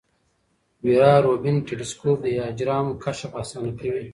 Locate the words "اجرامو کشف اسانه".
2.49-3.71